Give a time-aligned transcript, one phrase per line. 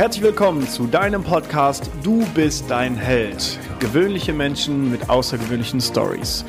[0.00, 3.58] Herzlich willkommen zu deinem Podcast Du bist dein Held.
[3.80, 6.42] Gewöhnliche Menschen mit außergewöhnlichen Stories.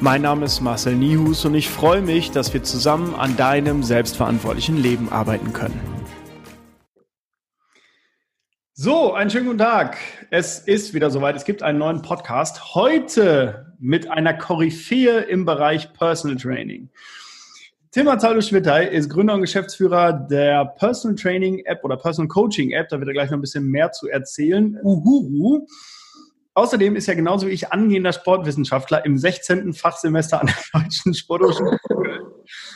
[0.00, 4.78] Mein Name ist Marcel Nihus und ich freue mich, dass wir zusammen an deinem selbstverantwortlichen
[4.78, 5.78] Leben arbeiten können.
[8.72, 9.98] So, einen schönen guten Tag.
[10.30, 11.36] Es ist wieder soweit.
[11.36, 12.74] Es gibt einen neuen Podcast.
[12.74, 16.88] Heute mit einer Koryphäe im Bereich Personal Training.
[17.94, 22.88] Tim Azaldo Schwittei ist Gründer und Geschäftsführer der Personal Training App oder Personal Coaching App.
[22.88, 24.76] Da wird er gleich noch ein bisschen mehr zu erzählen.
[24.82, 25.64] Uhuru.
[26.54, 29.74] Außerdem ist er genauso wie ich angehender Sportwissenschaftler im 16.
[29.74, 31.78] Fachsemester an der Deutschen Sporthochschule.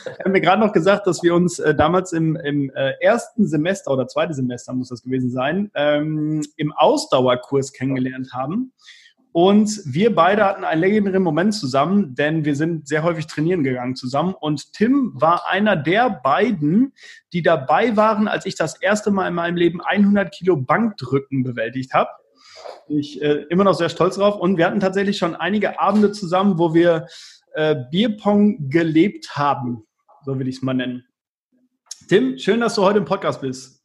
[0.05, 3.45] Er hat mir gerade noch gesagt, dass wir uns äh, damals im, im äh, ersten
[3.45, 8.71] Semester oder zweiten Semester muss das gewesen sein, ähm, im Ausdauerkurs kennengelernt haben.
[9.31, 13.95] Und wir beide hatten einen legendären Moment zusammen, denn wir sind sehr häufig trainieren gegangen
[13.95, 14.33] zusammen.
[14.33, 16.93] Und Tim war einer der beiden,
[17.31, 21.93] die dabei waren, als ich das erste Mal in meinem Leben 100 Kilo Bankdrücken bewältigt
[21.93, 22.09] habe.
[22.87, 24.39] Ich äh, immer noch sehr stolz drauf.
[24.39, 27.05] Und wir hatten tatsächlich schon einige Abende zusammen, wo wir
[27.53, 29.83] äh, Bierpong gelebt haben.
[30.25, 31.05] So will ich es mal nennen.
[32.07, 33.83] Tim, schön, dass du heute im Podcast bist.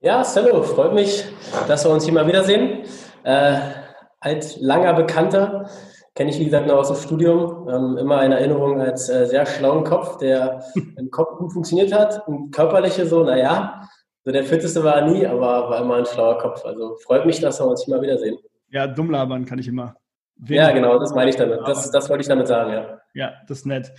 [0.00, 1.24] Ja, hallo, freut mich,
[1.66, 2.84] dass wir uns hier mal wiedersehen.
[3.24, 3.85] Äh,
[4.20, 5.68] als langer Bekannter,
[6.14, 9.46] kenne ich wie gesagt noch aus dem Studium, ähm, immer in Erinnerung als äh, sehr
[9.46, 10.64] schlauen Kopf, der
[10.96, 13.88] im Kopf gut funktioniert hat und körperliche so, naja,
[14.24, 16.64] so der fitteste war er nie, aber war immer ein schlauer Kopf.
[16.64, 18.36] Also freut mich, dass wir uns hier mal wiedersehen.
[18.70, 19.94] Ja, dumm labern kann ich immer.
[20.38, 21.60] Wen ja, genau, das meine ich damit.
[21.64, 23.00] Das, das wollte ich damit sagen, ja.
[23.14, 23.90] Ja, das ist nett.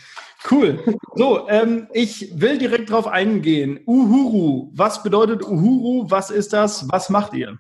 [0.52, 0.80] Cool.
[1.16, 3.80] So, ähm, ich will direkt drauf eingehen.
[3.88, 4.70] Uhuru.
[4.74, 6.06] Was bedeutet Uhuru?
[6.09, 6.88] Was ist das?
[6.92, 7.58] Was macht ihr?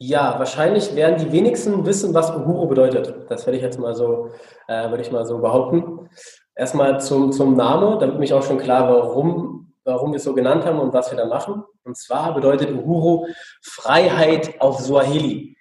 [0.00, 3.28] Ja, wahrscheinlich werden die wenigsten wissen, was Uhuru bedeutet.
[3.28, 4.30] Das werde ich jetzt mal so,
[4.68, 6.08] äh, würde ich mal so behaupten.
[6.54, 10.64] Erstmal zum, zum Name, damit mich auch schon klar, warum, warum wir es so genannt
[10.64, 11.64] haben und was wir da machen.
[11.82, 13.26] Und zwar bedeutet Uhuru
[13.60, 15.56] Freiheit auf Swahili.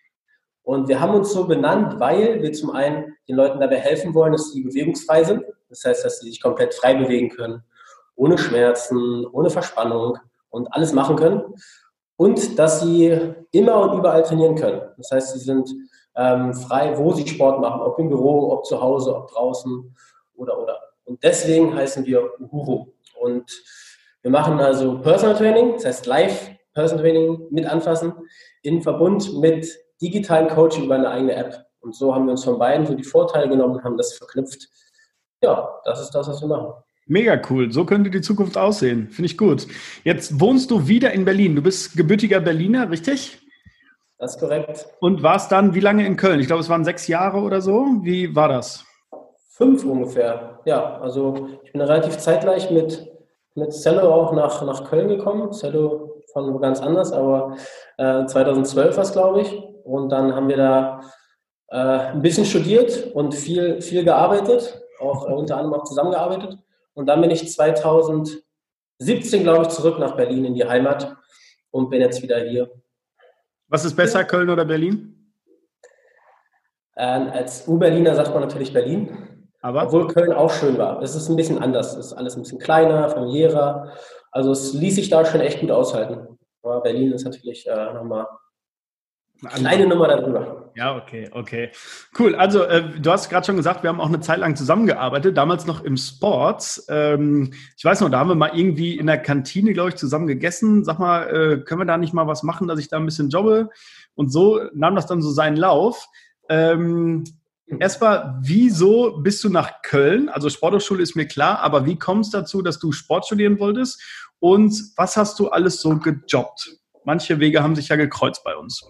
[0.62, 4.34] Und wir haben uns so benannt, weil wir zum einen den Leuten dabei helfen wollen,
[4.34, 5.46] dass sie bewegungsfrei sind.
[5.70, 7.64] Das heißt, dass sie sich komplett frei bewegen können,
[8.16, 10.20] ohne Schmerzen, ohne Verspannung
[10.50, 11.42] und alles machen können
[12.18, 14.82] und dass sie immer und überall trainieren können.
[14.98, 15.70] Das heißt, sie sind
[16.16, 19.96] ähm, frei, wo sie Sport machen, ob im Büro, ob zu Hause, ob draußen
[20.36, 20.80] oder oder.
[21.06, 22.88] Und deswegen heißen wir Uhuru.
[23.22, 23.50] Und
[24.22, 28.14] wir machen also Personal Training, das heißt Live Personal Training mit anfassen,
[28.62, 29.68] in Verbund mit
[30.02, 31.66] digitalen Coaching über eine eigene App.
[31.80, 34.68] Und so haben wir uns von beiden so die Vorteile genommen und haben das verknüpft.
[35.42, 36.74] Ja, das ist das, was wir machen.
[37.08, 37.72] Mega cool.
[37.72, 39.10] So könnte die Zukunft aussehen.
[39.10, 39.68] Finde ich gut.
[40.04, 41.56] Jetzt wohnst du wieder in Berlin.
[41.56, 43.40] Du bist gebürtiger Berliner, richtig?
[44.18, 44.88] Das ist korrekt.
[45.00, 46.40] Und warst dann wie lange in Köln?
[46.40, 47.86] Ich glaube, es waren sechs Jahre oder so.
[48.02, 48.84] Wie war das?
[49.52, 50.60] Fünf ungefähr.
[50.66, 53.08] Ja, also ich bin relativ zeitgleich mit,
[53.56, 55.52] mit Cello auch nach, nach Köln gekommen.
[55.52, 57.56] Cello von wo ganz anders, aber
[57.98, 59.64] äh, 2012 war es, glaube ich.
[59.84, 61.02] Und dann haben wir da
[61.70, 66.58] äh, ein bisschen studiert und viel, viel gearbeitet, auch äh, unter anderem auch zusammengearbeitet.
[66.98, 71.16] Und dann bin ich 2017, glaube ich, zurück nach Berlin in die Heimat
[71.70, 72.72] und bin jetzt wieder hier.
[73.68, 75.32] Was ist besser, Köln oder Berlin?
[76.96, 79.48] Ähm, als U-Berliner sagt man natürlich Berlin.
[79.62, 79.84] Aber?
[79.84, 81.00] Obwohl Köln auch schön war.
[81.04, 81.96] Es ist ein bisschen anders.
[81.96, 83.94] Es ist alles ein bisschen kleiner, familiärer.
[84.32, 86.40] Also es ließ sich da schon echt gut aushalten.
[86.64, 88.26] Aber Berlin ist natürlich äh, nochmal
[89.40, 90.72] Kleine Nummer darüber.
[90.76, 91.72] Ja, okay, okay.
[92.18, 92.36] Cool.
[92.36, 95.66] Also, äh, du hast gerade schon gesagt, wir haben auch eine Zeit lang zusammengearbeitet, damals
[95.66, 96.86] noch im Sports.
[96.90, 100.28] Ähm, ich weiß noch, da haben wir mal irgendwie in der Kantine, glaube ich, zusammen
[100.28, 100.84] gegessen.
[100.84, 103.30] Sag mal, äh, können wir da nicht mal was machen, dass ich da ein bisschen
[103.30, 103.70] jobbe?
[104.16, 106.08] Und so nahm das dann so seinen Lauf.
[106.50, 107.24] Ähm,
[107.80, 110.30] Erstmal, wieso bist du nach Köln?
[110.30, 114.02] Also Sporthochschule ist mir klar, aber wie kommst du dazu, dass du Sport studieren wolltest?
[114.40, 116.78] Und was hast du alles so gejobbt?
[117.04, 118.88] Manche Wege haben sich ja gekreuzt bei uns.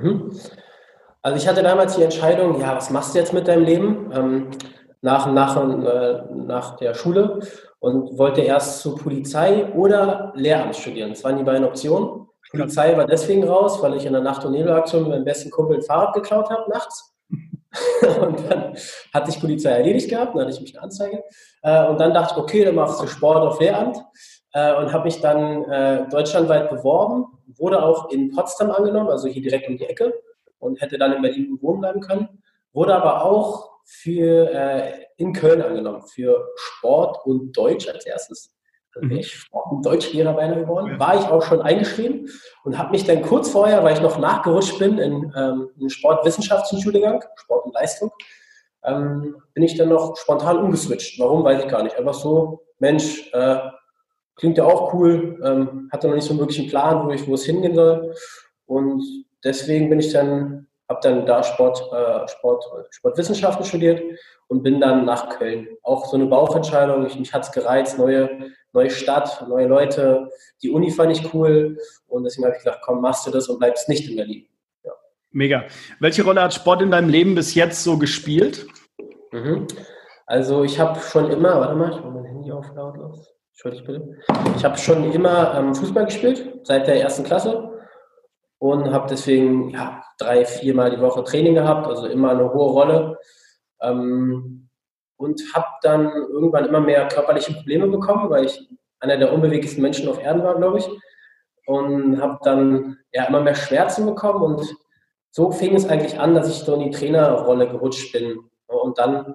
[0.00, 0.30] Mhm.
[1.22, 4.10] Also ich hatte damals die Entscheidung, ja, was machst du jetzt mit deinem Leben?
[4.14, 4.50] Ähm,
[5.02, 7.40] nach, nach, äh, nach der Schule
[7.78, 11.10] und wollte erst zur Polizei oder Lehramt studieren.
[11.10, 12.28] Das waren die beiden Optionen.
[12.50, 15.76] Polizei war deswegen raus, weil ich in der Nacht- und Nebelaktion mit meinem besten Kumpel
[15.76, 17.12] ein Fahrrad geklaut habe nachts.
[18.20, 18.76] und dann
[19.12, 21.22] hat sich Polizei erledigt gehabt, dann hatte ich mich eine Anzeige.
[21.62, 23.98] Äh, und dann dachte ich, okay, dann machst du Sport auf Lehramt
[24.56, 27.26] äh, und habe mich dann äh, deutschlandweit beworben,
[27.58, 30.14] wurde auch in Potsdam angenommen, also hier direkt um die Ecke
[30.58, 32.42] und hätte dann in Berlin wohnen bleiben können,
[32.72, 38.50] wurde aber auch für, äh, in Köln angenommen für Sport und Deutsch als erstes.
[38.94, 40.98] Also bin ich Sport- und Deutschlehrer beinahe geworden.
[40.98, 42.30] War ich auch schon eingeschrieben
[42.64, 47.22] und habe mich dann kurz vorher, weil ich noch nachgerutscht bin in ähm, einen Sportwissenschaftsstudiengang,
[47.34, 48.10] Sport und Leistung,
[48.84, 51.20] ähm, bin ich dann noch spontan umgeswitcht.
[51.20, 51.98] Warum, weiß ich gar nicht.
[51.98, 53.58] Einfach so, Mensch, äh,
[54.36, 57.34] klingt ja auch cool, ähm, hatte noch nicht so einen wirklichen Plan, wo, ich, wo
[57.34, 58.14] es hingehen soll.
[58.66, 59.02] Und
[59.42, 64.02] deswegen bin ich dann, habe dann da Sport, äh, Sport, Sportwissenschaften studiert
[64.48, 65.68] und bin dann nach Köln.
[65.82, 70.30] Auch so eine Bauchentscheidung, ich, mich hat es gereizt, neue, neue Stadt, neue Leute.
[70.62, 73.58] Die Uni fand ich cool und deswegen habe ich gesagt, komm, machst du das und
[73.58, 74.46] bleibst nicht in Berlin.
[74.84, 74.92] Ja.
[75.32, 75.64] Mega.
[75.98, 78.66] Welche Rolle hat Sport in deinem Leben bis jetzt so gespielt?
[79.32, 79.66] Mhm.
[80.26, 83.35] Also ich habe schon immer, warte mal, ich mache mein Handy auf lautlos.
[83.56, 84.18] Entschuldigt bitte.
[84.58, 87.72] Ich habe schon immer ähm, Fußball gespielt, seit der ersten Klasse
[88.58, 93.18] und habe deswegen ja, drei, viermal die Woche Training gehabt, also immer eine hohe Rolle.
[93.80, 94.68] Ähm,
[95.16, 98.68] und habe dann irgendwann immer mehr körperliche Probleme bekommen, weil ich
[99.00, 100.90] einer der unbeweglichsten Menschen auf Erden war, glaube ich.
[101.64, 104.76] Und habe dann ja immer mehr Schmerzen bekommen und
[105.30, 108.38] so fing es eigentlich an, dass ich so in die Trainerrolle gerutscht bin.
[108.66, 109.34] Und dann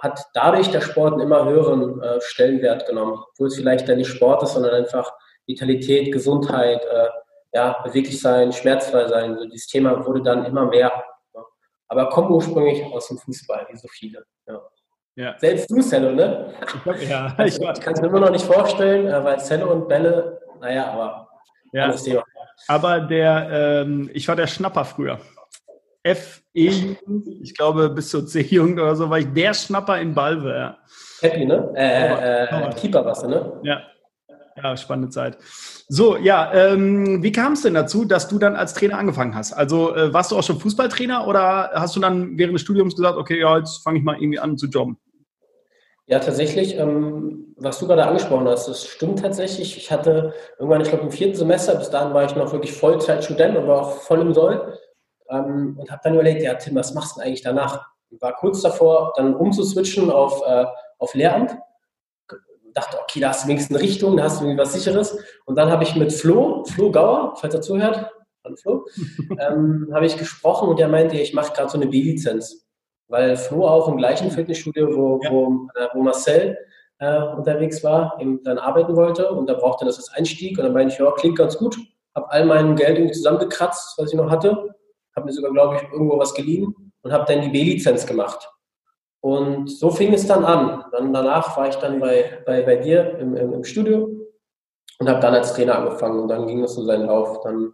[0.00, 4.08] hat dadurch der Sport einen immer höheren äh, Stellenwert genommen, obwohl es vielleicht dann nicht
[4.08, 5.12] Sport ist, sondern einfach
[5.46, 7.08] Vitalität, Gesundheit, äh,
[7.52, 9.36] ja, beweglich sein, schmerzfrei sein.
[9.36, 10.92] So dieses Thema wurde dann immer mehr.
[11.34, 11.42] Ja.
[11.88, 14.24] Aber kommt ursprünglich aus dem Fußball, wie so viele.
[14.46, 14.60] Ja.
[15.16, 15.34] Ja.
[15.38, 16.54] Selbst du, Cello, ne?
[17.08, 20.40] Ja, ich, ich kann es mir immer noch nicht vorstellen, äh, weil Cello und Bälle,
[20.60, 21.28] naja, aber
[21.72, 21.92] ja.
[21.92, 22.24] Thema.
[22.68, 25.18] Aber der, ähm, ich war der Schnapper früher.
[26.02, 26.96] F-E,
[27.42, 30.50] ich glaube bis zur C-Jugend oder so, war ich der Schnapper in Balve.
[30.50, 30.78] Ja.
[31.20, 31.72] Happy, ne?
[31.76, 33.60] Äh, äh, Keeper warst du, ne?
[33.62, 33.82] Ja.
[34.62, 35.38] Ja, spannende Zeit.
[35.88, 39.52] So, ja, ähm, wie kam es denn dazu, dass du dann als Trainer angefangen hast?
[39.52, 43.16] Also äh, warst du auch schon Fußballtrainer oder hast du dann während des Studiums gesagt,
[43.16, 44.98] okay, ja, jetzt fange ich mal irgendwie an zu jobben?
[46.06, 49.76] Ja, tatsächlich, ähm, was du gerade angesprochen hast, das stimmt tatsächlich.
[49.76, 53.56] Ich hatte irgendwann, ich glaube im vierten Semester, bis dahin war ich noch wirklich Vollzeitstudent
[53.56, 54.76] und war auch voll im Soll
[55.30, 57.86] ähm, und habe dann überlegt, ja Tim, was machst du denn eigentlich danach?
[58.10, 60.66] Ich war kurz davor, dann umzuswitchen auf, äh,
[60.98, 61.56] auf Lehramt.
[62.74, 65.16] Dachte, okay, da hast du wenigstens eine Richtung, da hast du irgendwie was Sicheres.
[65.44, 68.10] Und dann habe ich mit Flo, Flo Gauer, falls er zuhört,
[68.44, 68.86] hallo Flo,
[69.38, 72.66] ähm, habe ich gesprochen und der meinte, ich mache gerade so eine B-Lizenz.
[73.08, 75.30] Weil Flo auch im gleichen Fitnessstudio, wo, ja.
[75.30, 76.56] wo, äh, wo Marcel
[76.98, 80.72] äh, unterwegs war, eben dann arbeiten wollte und da brauchte das als Einstieg und dann
[80.72, 81.76] meinte ich, ja, klingt ganz gut,
[82.14, 84.74] habe all mein Geld irgendwie zusammengekratzt, was ich noch hatte
[85.20, 88.50] habe mir sogar, glaube ich, irgendwo was geliehen und habe dann die B-Lizenz gemacht.
[89.20, 90.84] Und so fing es dann an.
[90.92, 94.08] Dann danach war ich dann bei, bei, bei dir im, im, im Studio
[94.98, 97.40] und habe dann als Trainer angefangen und dann ging es so seinen Lauf.
[97.42, 97.72] Dann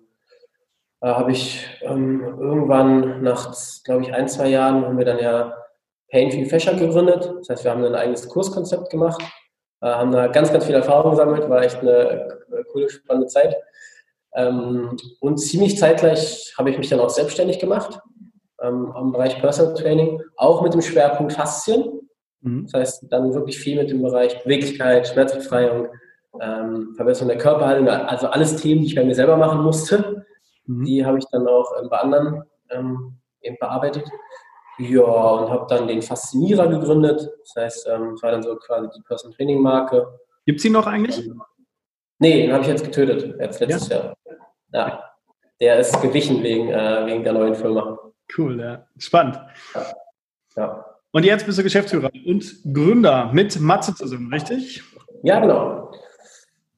[1.00, 3.54] äh, habe ich ähm, irgendwann nach,
[3.84, 5.56] glaube ich, ein, zwei Jahren haben wir dann ja
[6.10, 7.32] Painful Fächer gegründet.
[7.38, 9.22] Das heißt, wir haben ein eigenes Kurskonzept gemacht,
[9.82, 13.56] äh, haben da ganz, ganz viel Erfahrung gesammelt, war echt eine äh, coole, spannende Zeit.
[14.36, 17.98] Ähm, und ziemlich zeitgleich habe ich mich dann auch selbstständig gemacht
[18.62, 22.00] ähm, im Bereich Personal Training, auch mit dem Schwerpunkt Faszien.
[22.42, 22.64] Mhm.
[22.64, 25.88] Das heißt, dann wirklich viel mit dem Bereich Beweglichkeit, Schmerzbefreiung,
[26.40, 30.26] ähm, Verbesserung der Körperhaltung, also alles Themen, die ich bei mir selber machen musste.
[30.66, 30.84] Mhm.
[30.84, 34.04] Die habe ich dann auch ähm, bei anderen ähm, eben bearbeitet.
[34.78, 37.30] Ja, und habe dann den Faszinierer gegründet.
[37.40, 40.06] Das heißt, ähm, das war dann so quasi die Personal Training Marke.
[40.44, 41.26] Gibt es ihn noch eigentlich?
[42.18, 43.96] Nee, den habe ich jetzt getötet, jetzt letztes ja.
[43.96, 44.16] Jahr.
[44.72, 45.02] Ja,
[45.60, 47.98] der ist gewichen wegen, äh, wegen der neuen Firma.
[48.36, 48.86] Cool, ja.
[48.98, 49.40] Spannend.
[49.74, 49.82] Ja.
[50.56, 50.84] ja.
[51.12, 54.82] Und jetzt bist du Geschäftsführer und Gründer mit Matze zusammen, richtig?
[55.22, 55.90] Ja, genau.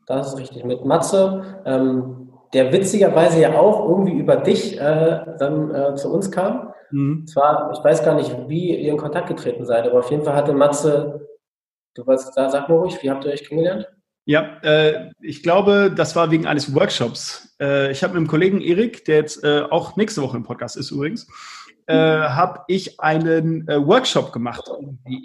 [0.07, 0.65] Das ist richtig.
[0.65, 6.31] Mit Matze, ähm, der witzigerweise ja auch irgendwie über dich äh, dann äh, zu uns
[6.31, 6.73] kam.
[6.91, 7.27] Mhm.
[7.27, 10.35] Zwar, ich weiß gar nicht, wie ihr in Kontakt getreten seid, aber auf jeden Fall
[10.35, 11.27] hatte Matze,
[11.95, 13.89] du weißt, sag mal ruhig, wie habt ihr euch kennengelernt?
[14.29, 17.57] Ja, äh, ich glaube, das war wegen eines Workshops.
[17.59, 20.77] Äh, ich habe mit dem Kollegen Erik, der jetzt äh, auch nächste Woche im Podcast
[20.77, 21.27] ist übrigens,
[21.87, 24.71] äh, habe ich einen äh, Workshop gemacht.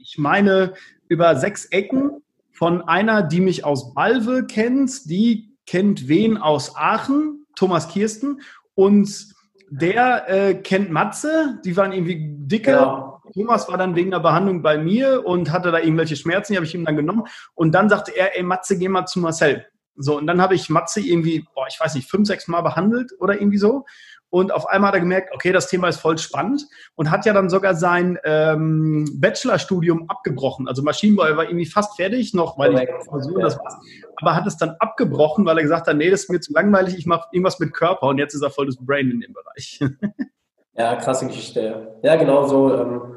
[0.01, 0.75] Ich meine,
[1.09, 7.45] über sechs Ecken von einer, die mich aus Balve kennt, die kennt wen aus Aachen,
[7.57, 8.39] Thomas Kirsten,
[8.73, 9.33] und
[9.69, 12.71] der äh, kennt Matze, die waren irgendwie dicke.
[12.71, 16.57] Ja Thomas war dann wegen der Behandlung bei mir und hatte da irgendwelche Schmerzen, die
[16.57, 17.23] habe ich ihm dann genommen.
[17.55, 19.65] Und dann sagte er, ey Matze, geh mal zu Marcel.
[19.95, 23.11] So, und dann habe ich Matze irgendwie, boah, ich weiß nicht, fünf, sechs Mal behandelt
[23.19, 23.85] oder irgendwie so.
[24.29, 27.33] Und auf einmal hat er gemerkt, okay, das Thema ist voll spannend und hat ja
[27.33, 30.67] dann sogar sein ähm, Bachelorstudium abgebrochen.
[30.67, 33.77] Also Maschinenbau, war irgendwie fast fertig noch, weil ich versuche, das war's.
[34.15, 36.97] Aber hat es dann abgebrochen, weil er gesagt hat, nee, das ist mir zu langweilig,
[36.97, 39.79] ich mache irgendwas mit Körper und jetzt ist er voll das Brain in dem Bereich.
[40.75, 41.97] ja, krasse Geschichte.
[42.03, 42.73] Ja, genau so.
[42.73, 43.13] Ähm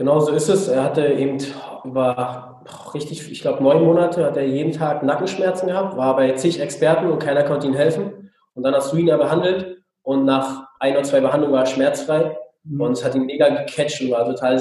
[0.00, 0.66] Genau so ist es.
[0.66, 1.36] Er hatte eben
[1.84, 6.58] über richtig, ich glaube, neun Monate hat er jeden Tag Nackenschmerzen gehabt, war bei zig
[6.58, 8.30] Experten und keiner konnte ihm helfen.
[8.54, 11.66] Und dann hast du ihn ja behandelt und nach ein oder zwei Behandlungen war er
[11.66, 12.34] schmerzfrei
[12.64, 12.80] mhm.
[12.80, 14.60] und es hat ihn mega gecatcht und war total äh,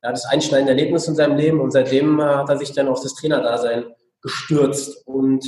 [0.00, 1.60] das einschneidende Erlebnis in seinem Leben.
[1.60, 3.86] Und seitdem äh, hat er sich dann auf das Trainerdasein
[4.22, 5.04] gestürzt.
[5.08, 5.44] Und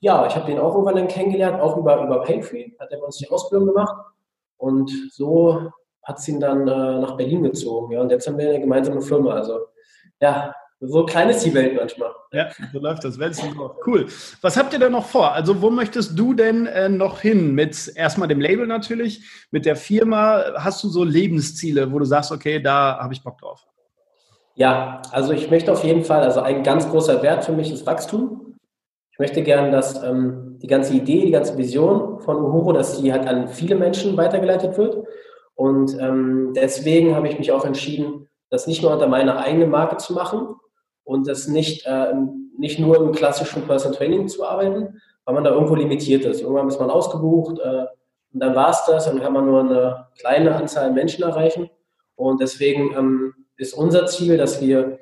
[0.00, 3.04] ja, ich habe den auch irgendwann dann kennengelernt, auch über, über Paytree, hat er bei
[3.04, 3.94] uns die Ausbildung gemacht.
[4.56, 5.70] Und so
[6.02, 7.92] hat es ihn dann äh, nach Berlin gezogen.
[7.92, 9.32] Ja, und jetzt haben wir eine gemeinsame Firma.
[9.32, 9.66] Also
[10.20, 12.10] ja, so klein ist die Welt manchmal.
[12.32, 13.18] Ja, so läuft das.
[13.86, 14.06] Cool.
[14.42, 15.32] Was habt ihr denn noch vor?
[15.32, 17.54] Also, wo möchtest du denn äh, noch hin?
[17.54, 20.44] Mit erstmal dem Label natürlich, mit der Firma.
[20.56, 23.66] Hast du so Lebensziele, wo du sagst, okay, da habe ich Bock drauf?
[24.54, 27.86] Ja, also ich möchte auf jeden Fall, also ein ganz großer Wert für mich ist
[27.86, 28.55] Wachstum.
[29.16, 33.12] Ich möchte gerne, dass ähm, die ganze Idee, die ganze Vision von Uhuru, dass die
[33.12, 35.06] halt an viele Menschen weitergeleitet wird.
[35.54, 39.96] Und ähm, deswegen habe ich mich auch entschieden, das nicht nur unter meiner eigenen Marke
[39.96, 40.56] zu machen,
[41.06, 42.12] und das nicht, äh,
[42.58, 46.42] nicht nur im klassischen Personal Training zu arbeiten, weil man da irgendwo limitiert ist.
[46.42, 47.86] Irgendwann ist man ausgebucht äh,
[48.32, 51.70] und dann war es das und kann man nur eine kleine Anzahl Menschen erreichen.
[52.16, 54.98] Und deswegen ähm, ist unser Ziel, dass wir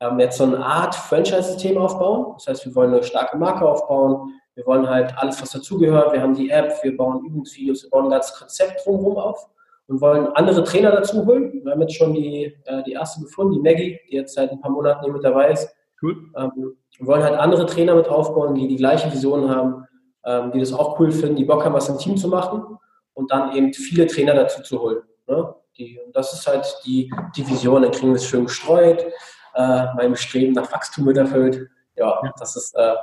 [0.00, 2.34] ähm, jetzt so eine Art Franchise-System aufbauen.
[2.34, 4.32] Das heißt, wir wollen eine starke Marke aufbauen.
[4.54, 6.12] Wir wollen halt alles, was dazugehört.
[6.12, 9.48] Wir haben die App, wir bauen Übungsvideos, wir bauen ein ganzes Konzept drumherum auf
[9.86, 11.60] und wollen andere Trainer dazu holen.
[11.64, 14.60] Wir haben jetzt schon die, äh, die erste gefunden, die Maggie, die jetzt seit ein
[14.60, 15.68] paar Monaten hier mit dabei ist.
[16.02, 16.16] Cool.
[16.36, 19.86] Ähm, wir wollen halt andere Trainer mit aufbauen, die die gleiche Vision haben,
[20.24, 22.78] ähm, die das auch cool finden, die Bock haben, was im Team zu machen
[23.14, 24.98] und dann eben viele Trainer dazu zu holen.
[25.26, 25.54] Ne?
[25.76, 29.06] Die, das ist halt die, die Vision, dann kriegen wir es schön gestreut,
[29.54, 31.68] äh, mein Bestreben nach Wachstum wird erfüllt.
[31.96, 32.94] Ja, das ist äh,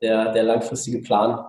[0.00, 1.44] der, der langfristige Plan.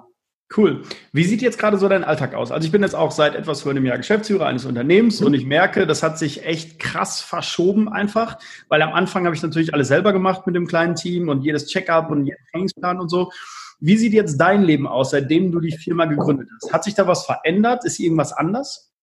[0.55, 0.83] Cool.
[1.11, 2.51] Wie sieht jetzt gerade so dein Alltag aus?
[2.51, 5.27] Also ich bin jetzt auch seit etwas vor einem Jahr Geschäftsführer eines Unternehmens mhm.
[5.27, 8.37] und ich merke, das hat sich echt krass verschoben einfach,
[8.69, 11.65] weil am Anfang habe ich natürlich alles selber gemacht mit dem kleinen Team und jedes
[11.65, 13.31] Checkup und jeden Trainingsplan und so.
[13.79, 16.71] Wie sieht jetzt dein Leben aus, seitdem du die Firma gegründet hast?
[16.71, 17.83] Hat sich da was verändert?
[17.83, 18.93] Ist irgendwas anders?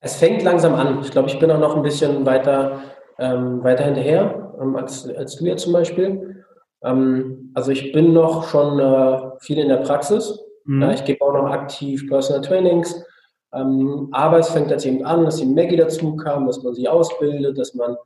[0.00, 1.00] Es fängt langsam an.
[1.02, 2.82] Ich glaube, ich bin auch noch ein bisschen weiter,
[3.18, 6.44] ähm, weiter hinterher ähm, als, als du jetzt zum Beispiel.
[6.82, 10.38] Ähm, also ich bin noch schon äh, viel in der Praxis.
[10.64, 10.90] Mhm.
[10.90, 13.04] ich gebe auch noch aktiv Personal Trainings.
[13.52, 16.88] Ähm, aber es fängt jetzt eben an, dass die Maggie dazu kam, dass man sie
[16.88, 17.96] ausbildet, dass man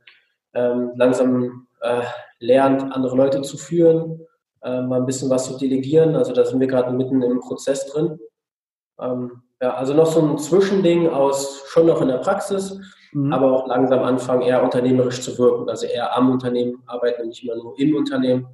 [0.53, 2.01] ähm, langsam äh,
[2.39, 4.19] lernt, andere Leute zu führen,
[4.63, 6.15] äh, mal ein bisschen was zu delegieren.
[6.15, 8.19] Also da sind wir gerade mitten im Prozess drin.
[8.99, 12.79] Ähm, ja, also noch so ein Zwischending aus schon noch in der Praxis,
[13.13, 13.33] mhm.
[13.33, 17.43] aber auch langsam anfangen, eher unternehmerisch zu wirken, also eher am Unternehmen arbeiten und nicht
[17.43, 18.47] mehr nur im Unternehmen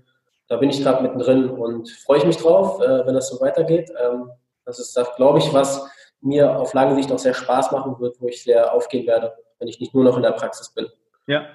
[0.47, 3.91] da bin ich gerade mittendrin und freue ich mich drauf, äh, wenn das so weitergeht.
[3.99, 4.29] Ähm,
[4.65, 5.89] das ist, glaube ich, was
[6.21, 9.67] mir auf lange Sicht auch sehr Spaß machen wird, wo ich sehr aufgehen werde, wenn
[9.67, 10.87] ich nicht nur noch in der Praxis bin.
[11.27, 11.47] Ja,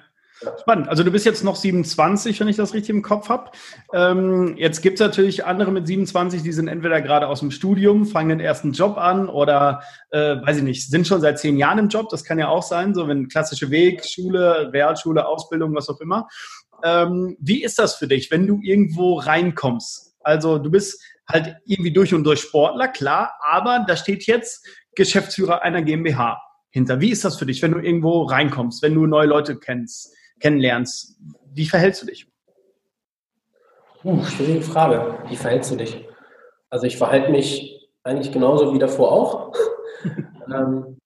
[0.61, 0.87] Spannend.
[0.87, 3.51] Also du bist jetzt noch 27, wenn ich das richtig im Kopf habe.
[3.93, 8.05] Ähm, jetzt gibt es natürlich andere mit 27, die sind entweder gerade aus dem Studium,
[8.05, 9.81] fangen den ersten Job an oder,
[10.11, 12.09] äh, weiß ich nicht, sind schon seit zehn Jahren im Job.
[12.09, 16.27] Das kann ja auch sein, so wenn klassische Weg, Schule, Realschule, Ausbildung, was auch immer.
[16.83, 20.15] Ähm, wie ist das für dich, wenn du irgendwo reinkommst?
[20.21, 24.65] Also du bist halt irgendwie durch und durch Sportler, klar, aber da steht jetzt
[24.95, 26.41] Geschäftsführer einer GmbH
[26.71, 27.01] hinter.
[27.01, 31.17] Wie ist das für dich, wenn du irgendwo reinkommst, wenn du neue Leute kennst, kennenlernst?
[31.53, 32.27] Wie verhältst du dich?
[34.03, 35.17] Uh, schwierige Frage.
[35.27, 36.05] Wie verhältst du dich?
[36.69, 39.53] Also ich verhalte mich eigentlich genauso wie davor auch.
[40.53, 40.97] ähm,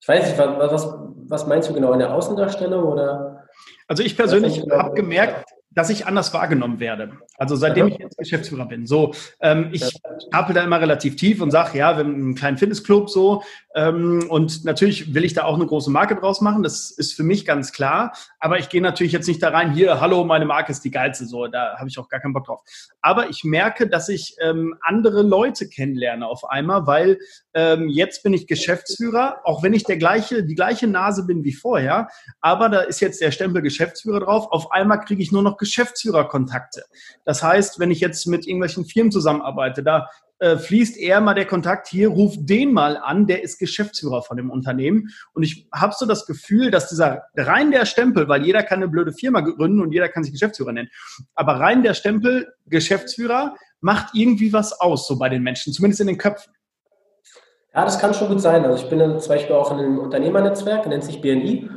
[0.00, 0.94] ich weiß nicht, was, was,
[1.28, 3.44] was meinst du genau in der Außendarstellung oder?
[3.88, 5.45] Also ich persönlich habe gemerkt,
[5.76, 7.12] dass ich anders wahrgenommen werde.
[7.36, 8.86] Also seitdem ich jetzt Geschäftsführer bin.
[8.86, 9.84] So, ähm, ich
[10.26, 13.42] stapel da immer relativ tief und sage, ja, wir haben einen kleinen Fitnessclub so.
[13.74, 16.62] Ähm, und natürlich will ich da auch eine große Marke draus machen.
[16.62, 18.14] Das ist für mich ganz klar.
[18.40, 21.26] Aber ich gehe natürlich jetzt nicht da rein, hier, hallo, meine Marke ist die geilste.
[21.26, 22.62] So, da habe ich auch gar keinen Bock drauf.
[23.02, 27.18] Aber ich merke, dass ich ähm, andere Leute kennenlerne auf einmal, weil
[27.56, 31.54] ähm, jetzt bin ich Geschäftsführer, auch wenn ich der gleiche, die gleiche Nase bin wie
[31.54, 32.08] vorher.
[32.42, 34.48] Aber da ist jetzt der Stempel Geschäftsführer drauf.
[34.50, 36.84] Auf einmal kriege ich nur noch Geschäftsführerkontakte.
[37.24, 41.46] Das heißt, wenn ich jetzt mit irgendwelchen Firmen zusammenarbeite, da äh, fließt eher mal der
[41.46, 45.08] Kontakt hier, ruf den mal an, der ist Geschäftsführer von dem Unternehmen.
[45.32, 48.88] Und ich habe so das Gefühl, dass dieser rein der Stempel, weil jeder kann eine
[48.88, 50.90] blöde Firma gründen und jeder kann sich Geschäftsführer nennen,
[51.34, 56.08] aber rein der Stempel Geschäftsführer macht irgendwie was aus, so bei den Menschen, zumindest in
[56.08, 56.52] den Köpfen.
[57.76, 58.64] Ja, das kann schon gut sein.
[58.64, 61.68] Also ich bin zum Beispiel auch in einem Unternehmernetzwerk, nennt sich BNI.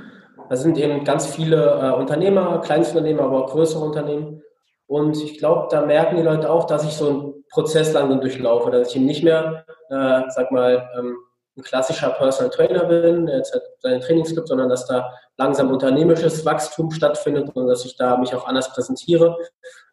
[0.50, 4.42] Da sind eben ganz viele äh, Unternehmer, Kleinstunternehmer, aber auch größere Unternehmen.
[4.88, 8.72] Und ich glaube, da merken die Leute auch, dass ich so einen Prozess langsam durchlaufe,
[8.72, 11.18] dass ich eben nicht mehr, äh, sag mal, ähm,
[11.58, 15.70] ein klassischer Personal Trainer bin, der jetzt halt seine Trainings gibt, sondern dass da langsam
[15.70, 19.38] unternehmerisches Wachstum stattfindet und dass ich da mich auch anders präsentiere.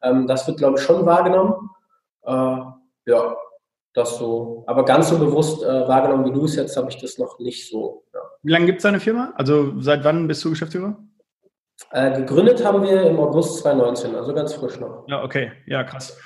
[0.03, 1.69] Ähm, das wird, glaube ich, schon wahrgenommen.
[2.23, 2.61] Äh,
[3.07, 3.37] ja,
[3.97, 4.62] das so.
[4.67, 7.71] Aber ganz so bewusst äh, wahrgenommen wie du es jetzt, habe ich das noch nicht
[7.71, 8.05] so.
[8.12, 8.21] Ja.
[8.43, 9.33] Wie lange gibt es deine Firma?
[9.37, 10.97] Also seit wann bist du Geschäftsführer?
[11.91, 15.05] Äh, gegründet haben wir im August 2019, also ganz frisch noch.
[15.09, 16.17] Ja, okay, ja, krass.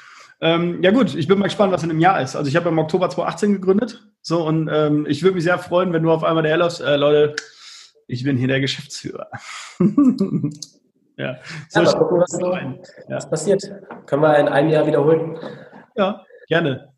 [0.40, 2.34] Ähm, ja gut, ich bin mal gespannt, was in einem Jahr ist.
[2.34, 5.92] Also ich habe im Oktober 2018 gegründet, so und ähm, ich würde mich sehr freuen,
[5.92, 7.36] wenn du auf einmal der Hellos, äh, Leute,
[8.06, 9.28] ich bin hier der Geschäftsführer.
[11.16, 11.36] ja,
[11.68, 13.16] so ja mal gucken, was, ja.
[13.16, 13.62] was passiert.
[14.06, 15.38] Können wir in einem Jahr wiederholen?
[15.96, 16.89] Ja, gerne.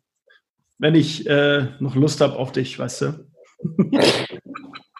[0.77, 3.27] Wenn ich äh, noch Lust habe auf dich, weißt du.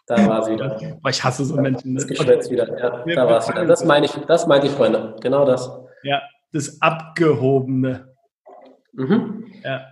[0.06, 1.00] Da war es wieder.
[1.01, 1.94] Weil ich hasse so Menschen.
[1.94, 2.00] Ne?
[2.00, 2.68] Das Geschwätz wieder.
[2.77, 3.65] Ja, da war es wieder.
[3.65, 5.15] Das meine ich, das meinte ich, Freunde.
[5.22, 5.72] Genau das.
[6.03, 8.13] Ja, das Abgehobene.
[8.92, 9.46] Mhm.
[9.63, 9.88] Ja.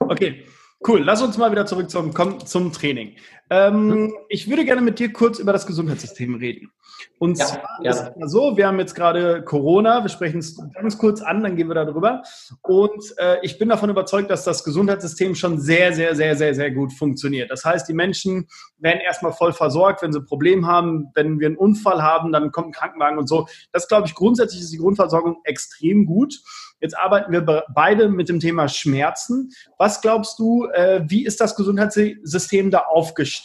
[0.00, 0.44] Okay,
[0.86, 1.02] cool.
[1.04, 2.12] Lass uns mal wieder zurück zum,
[2.44, 3.16] zum Training.
[3.50, 4.14] Ähm.
[4.28, 6.70] Ich würde gerne mit dir kurz über das Gesundheitssystem reden.
[7.18, 7.90] Und ja, zwar ja.
[7.90, 11.56] ist es so, wir haben jetzt gerade Corona, wir sprechen es ganz kurz an, dann
[11.56, 12.22] gehen wir darüber.
[12.62, 16.70] Und äh, ich bin davon überzeugt, dass das Gesundheitssystem schon sehr, sehr, sehr, sehr, sehr
[16.70, 17.50] gut funktioniert.
[17.50, 21.46] Das heißt, die Menschen werden erstmal voll versorgt, wenn sie ein Problem haben, wenn wir
[21.48, 23.46] einen Unfall haben, dann kommt ein Krankenwagen und so.
[23.72, 26.40] Das glaube ich, grundsätzlich ist die Grundversorgung extrem gut.
[26.80, 29.50] Jetzt arbeiten wir beide mit dem Thema Schmerzen.
[29.78, 33.37] Was glaubst du, äh, wie ist das Gesundheitssystem da aufgestellt?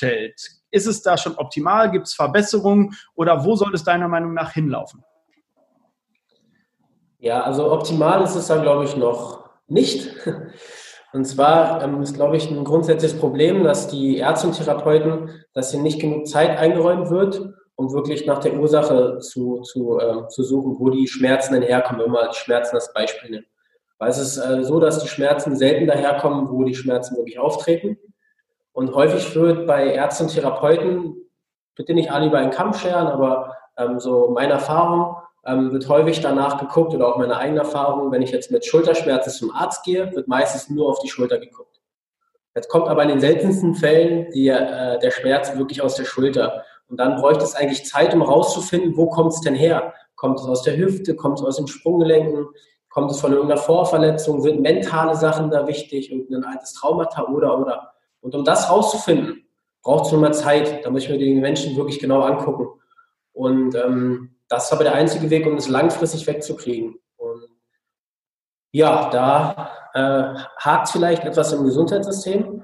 [0.72, 1.92] Ist es da schon optimal?
[1.92, 2.96] Gibt es Verbesserungen?
[3.16, 5.04] Oder wo soll es deiner Meinung nach hinlaufen?
[7.20, 10.10] Ja, also optimal ist es dann, glaube ich, noch nicht.
[11.14, 15.74] Und zwar ähm, ist, glaube ich, ein grundsätzliches Problem, dass die Ärzte und Therapeuten, dass
[15.74, 20.44] ihnen nicht genug Zeit eingeräumt wird, um wirklich nach der Ursache zu, zu, äh, zu
[20.44, 23.48] suchen, wo die Schmerzen denn herkommen, wenn man die Schmerzen als Beispiel nimmt.
[24.00, 27.98] Weil es ist äh, so, dass die Schmerzen selten daherkommen, wo die Schmerzen wirklich auftreten.
[28.74, 31.16] Und häufig wird bei Ärzten und Therapeuten,
[31.76, 35.16] bitte nicht alle über einen Kamm scheren, aber ähm, so meine Erfahrung,
[35.46, 39.32] ähm, wird häufig danach geguckt oder auch meine eigene Erfahrung, wenn ich jetzt mit Schulterschmerzen
[39.32, 41.82] zum Arzt gehe, wird meistens nur auf die Schulter geguckt.
[42.56, 46.64] Jetzt kommt aber in den seltensten Fällen die, äh, der Schmerz wirklich aus der Schulter.
[46.88, 49.94] Und dann bräuchte es eigentlich Zeit, um rauszufinden, wo kommt es denn her?
[50.16, 51.16] Kommt es aus der Hüfte?
[51.16, 52.48] Kommt es aus den Sprunggelenken?
[52.90, 54.42] Kommt es von irgendeiner Vorverletzung?
[54.42, 56.12] Sind mentale Sachen da wichtig?
[56.12, 57.93] Irgendein altes Traumata oder, oder?
[58.24, 59.48] Und um das rauszufinden,
[59.84, 60.84] braucht es nur mal Zeit.
[60.84, 62.68] Da muss ich mir die Menschen wirklich genau angucken.
[63.34, 66.96] Und ähm, das ist aber der einzige Weg, um es langfristig wegzukriegen.
[67.18, 67.48] Und
[68.72, 72.64] ja, da äh, hakt vielleicht etwas im Gesundheitssystem.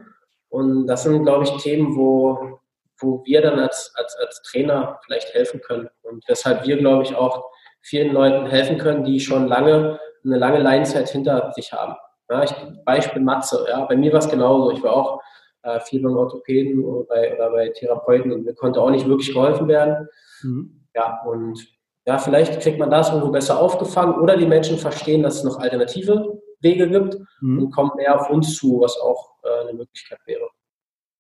[0.50, 2.60] Und das sind, glaube ich, Themen, wo
[3.02, 5.90] wo wir dann als, als, als Trainer vielleicht helfen können.
[6.02, 7.46] Und weshalb wir, glaube ich, auch
[7.82, 11.96] vielen Leuten helfen können, die schon lange, eine lange Leinzeit hinter sich haben.
[12.30, 12.54] Ja, ich,
[12.86, 14.72] Beispiel Matze, ja, bei mir war es genauso.
[14.72, 15.22] Ich war auch
[15.64, 19.34] äh, viel beim Orthopäden oder bei, oder bei Therapeuten und mir konnte auch nicht wirklich
[19.34, 20.08] geholfen werden.
[20.42, 20.86] Mhm.
[20.96, 21.60] Ja, und
[22.06, 25.60] ja, vielleicht kriegt man das irgendwo besser aufgefangen oder die Menschen verstehen, dass es noch
[25.60, 27.64] alternative Wege gibt mhm.
[27.64, 30.50] und kommen mehr auf uns zu, was auch äh, eine Möglichkeit wäre.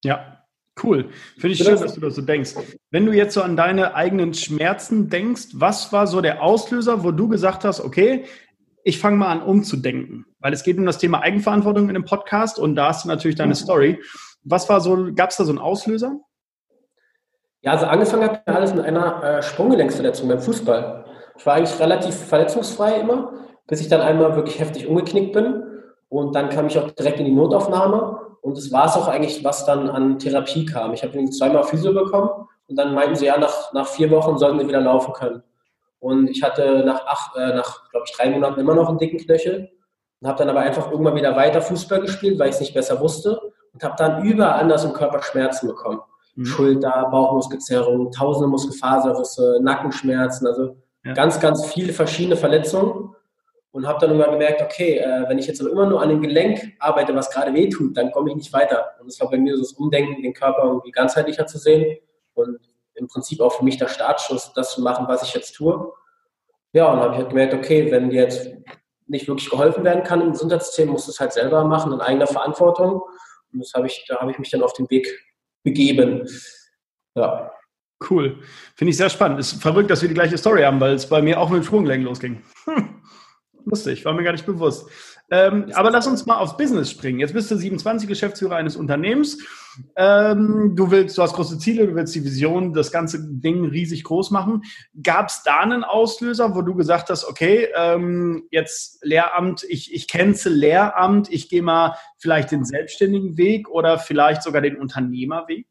[0.04, 0.39] Ja,
[0.82, 1.10] Cool.
[1.38, 2.56] Finde ich schön, dass du das so denkst.
[2.91, 7.12] Wenn du jetzt so an deine eigenen Schmerzen denkst, was war so der Auslöser, wo
[7.12, 8.25] du gesagt hast, okay,
[8.84, 10.25] ich fange mal an umzudenken?
[10.39, 13.36] Weil es geht um das Thema Eigenverantwortung in dem Podcast und da hast du natürlich
[13.36, 13.99] deine Story.
[14.43, 16.19] Was war so, gab es da so einen Auslöser?
[17.62, 21.06] Ja, also angefangen hat alles mit einer äh, Sprunggelenksverletzung beim Fußball.
[21.38, 23.34] Ich war eigentlich relativ verletzungsfrei immer,
[23.67, 25.63] bis ich dann einmal wirklich heftig umgeknickt bin.
[26.08, 29.43] Und dann kam ich auch direkt in die Notaufnahme und das war es auch eigentlich,
[29.43, 30.93] was dann an Therapie kam.
[30.93, 34.58] Ich habe zweimal Physio bekommen und dann meinten sie, ja, nach, nach vier Wochen sollten
[34.58, 35.43] wir wieder laufen können.
[35.99, 39.19] Und ich hatte nach, acht, äh, nach glaube ich, drei Monaten immer noch einen dicken
[39.19, 39.69] Knöchel
[40.21, 43.02] und habe dann aber einfach irgendwann wieder weiter Fußball gespielt, weil ich es nicht besser
[43.02, 43.39] wusste
[43.73, 45.99] und habe dann überall anders im Körper Schmerzen bekommen.
[46.36, 46.45] Mhm.
[46.45, 51.13] Schulter, Bauchmuskelzerrung, tausende Muskelfaserrisse, Nackenschmerzen, also ja.
[51.13, 53.15] ganz, ganz viele verschiedene Verletzungen
[53.71, 56.21] und habe dann immer gemerkt, okay, äh, wenn ich jetzt aber immer nur an dem
[56.21, 58.91] Gelenk arbeite, was gerade weh tut, dann komme ich nicht weiter.
[58.99, 61.97] Und es war bei mir so das Umdenken, den Körper irgendwie ganzheitlicher zu sehen
[62.34, 62.60] und
[62.95, 65.91] im Prinzip auch für mich der Startschuss, das zu machen, was ich jetzt tue.
[66.73, 68.49] Ja, und habe ich halt gemerkt, okay, wenn dir jetzt
[69.08, 72.27] nicht wirklich geholfen werden kann im Gesundheitssystem, musst du es halt selber machen, in eigener
[72.27, 73.01] Verantwortung.
[73.53, 75.07] Das habe ich, da habe ich mich dann auf den Weg
[75.63, 76.27] begeben.
[77.15, 77.51] Ja.
[78.09, 78.41] Cool.
[78.75, 79.39] Finde ich sehr spannend.
[79.39, 82.03] Ist verrückt, dass wir die gleiche Story haben, weil es bei mir auch mit Sprunggelenk
[82.05, 82.41] losging.
[83.65, 84.89] Lustig, war mir gar nicht bewusst.
[85.31, 87.19] Ähm, aber lass uns mal aufs Business springen.
[87.19, 89.37] Jetzt bist du 27 Geschäftsführer eines Unternehmens.
[89.95, 94.03] Ähm, du willst, du hast große Ziele, du willst die Vision, das ganze Ding riesig
[94.03, 94.63] groß machen.
[95.01, 100.07] Gab es da einen Auslöser, wo du gesagt hast, okay, ähm, jetzt Lehramt, ich, ich
[100.07, 105.67] cancel Lehramt, ich gehe mal vielleicht den selbstständigen Weg oder vielleicht sogar den Unternehmerweg?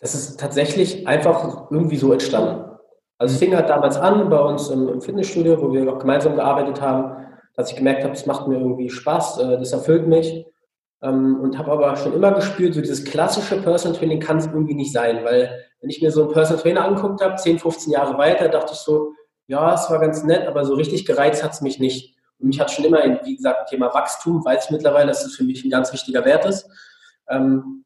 [0.00, 2.64] Das ist tatsächlich einfach irgendwie so entstanden.
[3.18, 6.80] Also es fing halt damals an bei uns im, Fitnessstudio, wo wir auch gemeinsam gearbeitet
[6.80, 7.17] haben,
[7.58, 10.46] dass ich gemerkt habe, es macht mir irgendwie Spaß, äh, das erfüllt mich.
[11.02, 14.74] ähm, und habe aber schon immer gespürt, so dieses klassische Personal Training kann es irgendwie
[14.74, 18.16] nicht sein, weil wenn ich mir so einen Personal Trainer angeguckt habe, 10, 15 Jahre
[18.16, 19.12] weiter, dachte ich so,
[19.48, 22.16] ja, es war ganz nett, aber so richtig gereizt hat es mich nicht.
[22.38, 25.44] Und mich hat schon immer, wie gesagt, Thema Wachstum, weiß ich mittlerweile, dass das für
[25.44, 26.68] mich ein ganz wichtiger Wert ist.
[27.28, 27.84] Ähm,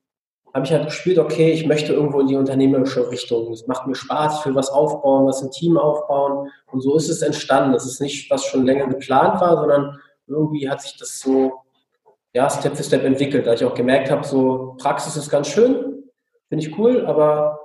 [0.54, 3.52] habe ich halt gespürt, okay, ich möchte irgendwo in die unternehmerische Richtung.
[3.52, 6.50] Es macht mir Spaß, ich will was aufbauen, was ein Team aufbauen.
[6.70, 7.72] Und so ist es entstanden.
[7.72, 11.52] Das ist nicht, was schon länger geplant war, sondern irgendwie hat sich das so,
[12.34, 13.46] ja, Step für Step entwickelt.
[13.46, 16.04] Da ich auch gemerkt habe, so Praxis ist ganz schön,
[16.48, 17.58] finde ich cool, aber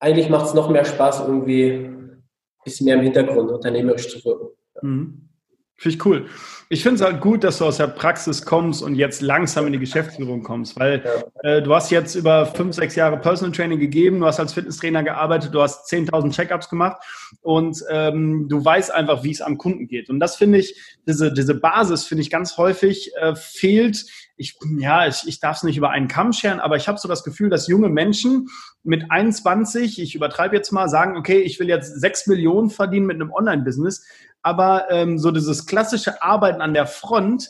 [0.00, 2.24] eigentlich macht es noch mehr Spaß, irgendwie ein
[2.64, 4.48] bisschen mehr im Hintergrund unternehmerisch zu wirken.
[4.82, 5.28] Mhm.
[5.76, 6.26] Finde ich cool.
[6.68, 9.74] Ich finde es halt gut, dass du aus der Praxis kommst und jetzt langsam in
[9.74, 11.04] die Geschäftsführung kommst, weil
[11.42, 15.02] äh, du hast jetzt über fünf, sechs Jahre Personal Training gegeben, du hast als Fitnesstrainer
[15.02, 17.02] gearbeitet, du hast 10.000 Checkups gemacht
[17.42, 20.08] und ähm, du weißt einfach, wie es am Kunden geht.
[20.08, 24.06] Und das finde ich, diese, diese Basis finde ich ganz häufig äh, fehlt.
[24.36, 27.06] Ich, ja, ich, ich darf es nicht über einen Kamm scheren, aber ich habe so
[27.06, 28.48] das Gefühl, dass junge Menschen
[28.82, 33.16] mit 21, ich übertreibe jetzt mal, sagen, okay, ich will jetzt sechs Millionen verdienen mit
[33.16, 34.06] einem Online-Business,
[34.42, 37.48] aber ähm, so dieses klassische Arbeiten an der Front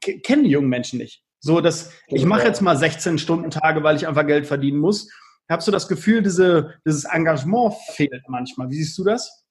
[0.00, 1.22] kennen die jungen Menschen nicht.
[1.40, 5.08] So, dass ich mache jetzt mal 16 Stunden Tage, weil ich einfach Geld verdienen muss.
[5.48, 8.70] Hast du das Gefühl, diese, dieses Engagement fehlt manchmal?
[8.70, 9.44] Wie siehst du das?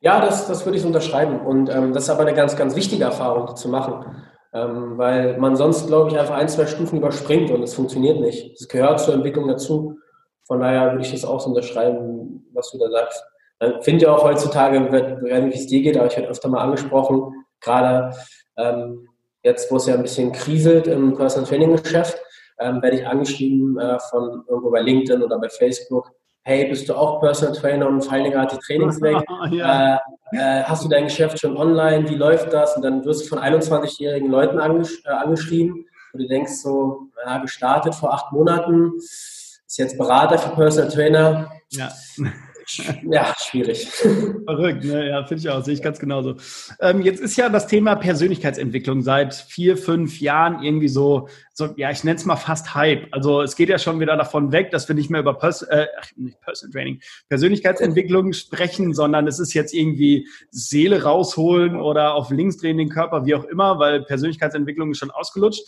[0.00, 1.40] Ja, das, das würde ich unterschreiben.
[1.40, 4.22] Und ähm, das ist aber eine ganz, ganz wichtige Erfahrung, die zu machen.
[4.52, 8.60] Ähm, weil man sonst, glaube ich, einfach ein, zwei Stufen überspringt und es funktioniert nicht.
[8.60, 9.98] Es gehört zur Entwicklung dazu.
[10.46, 13.24] Von daher würde ich das auch so unterschreiben, was du da sagst.
[13.80, 16.48] Finde ja auch heutzutage, ich weiß nicht, wie es dir geht, aber ich werde öfter
[16.48, 18.14] mal angesprochen, gerade
[18.56, 19.08] ähm,
[19.42, 22.18] jetzt, wo es ja ein bisschen kriselt im Personal Training Geschäft,
[22.58, 26.10] ähm, werde ich angeschrieben äh, von irgendwo bei LinkedIn oder bei Facebook.
[26.42, 29.16] Hey, bist du auch Personal Trainer und fallen gerade die Trainings weg?
[29.50, 29.94] ja.
[29.94, 29.98] äh,
[30.32, 32.08] äh, hast du dein Geschäft schon online?
[32.08, 32.76] Wie läuft das?
[32.76, 37.38] Und dann wirst du von 21-jährigen Leuten angesch äh, angeschrieben und du denkst so, ja,
[37.38, 41.50] gestartet vor acht Monaten, ist jetzt Berater für Personal Trainer.
[41.70, 41.90] Ja
[43.10, 43.86] ja, schwierig.
[44.46, 45.08] Verrückt, ne?
[45.08, 46.36] Ja, finde ich auch, sehe ich ganz genauso.
[46.80, 51.90] Ähm, jetzt ist ja das Thema Persönlichkeitsentwicklung seit vier, fünf Jahren irgendwie so, so ja,
[51.90, 53.06] ich nenne es mal fast Hype.
[53.12, 55.86] Also es geht ja schon wieder davon weg, dass wir nicht mehr über Pers äh,
[56.16, 62.56] nicht Personal Training, Persönlichkeitsentwicklung sprechen, sondern es ist jetzt irgendwie Seele rausholen oder auf links
[62.58, 65.62] drehen den Körper, wie auch immer, weil Persönlichkeitsentwicklung ist schon ausgelutscht.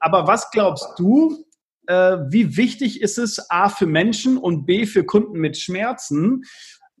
[0.00, 1.45] Aber was glaubst du,
[1.88, 6.44] wie wichtig ist es A für Menschen und B für Kunden mit Schmerzen,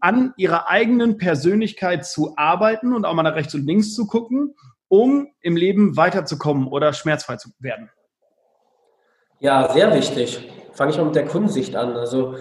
[0.00, 4.54] an ihrer eigenen Persönlichkeit zu arbeiten und auch mal nach rechts und links zu gucken,
[4.88, 7.90] um im Leben weiterzukommen oder schmerzfrei zu werden?
[9.40, 10.48] Ja, sehr wichtig.
[10.72, 11.96] Fange ich mal mit der Kundensicht an.
[11.96, 12.36] Also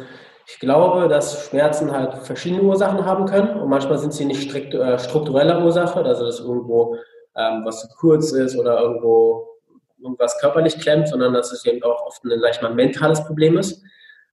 [0.48, 4.74] ich glaube, dass Schmerzen halt verschiedene Ursachen haben können und manchmal sind sie nicht strikt,
[4.74, 6.98] äh, struktureller Ursache, also dass irgendwo
[7.36, 9.55] ähm, was zu kurz ist oder irgendwo
[9.98, 13.84] irgendwas körperlich klemmt, sondern dass es eben auch oft ein leicht mal mentales Problem ist,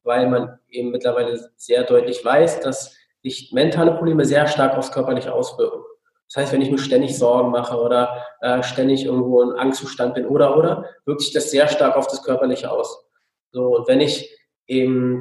[0.03, 5.33] weil man eben mittlerweile sehr deutlich weiß, dass sich mentale Probleme sehr stark aufs Körperliche
[5.33, 5.83] auswirken.
[6.29, 10.27] Das heißt, wenn ich mir ständig Sorgen mache oder äh, ständig irgendwo in Angstzustand bin
[10.27, 13.05] oder oder, wirkt sich das sehr stark auf das Körperliche aus.
[13.53, 14.35] So, und wenn ich
[14.67, 15.21] eben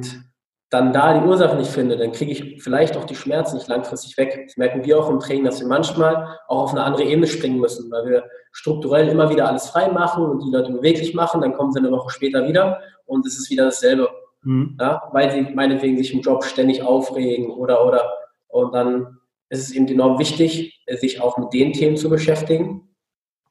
[0.72, 4.16] dann da die Ursache nicht finde, dann kriege ich vielleicht auch die Schmerzen nicht langfristig
[4.16, 4.44] weg.
[4.46, 7.60] Das merken wir auch im Training, dass wir manchmal auch auf eine andere Ebene springen
[7.60, 11.52] müssen, weil wir strukturell immer wieder alles frei machen und die Leute beweglich machen, dann
[11.52, 14.08] kommen sie eine Woche später wieder und es ist wieder dasselbe.
[14.44, 14.78] Mhm.
[14.80, 18.10] Ja, weil sie meinetwegen sich im Job ständig aufregen oder oder
[18.48, 19.18] und dann
[19.50, 22.88] ist es eben enorm wichtig, sich auch mit den Themen zu beschäftigen.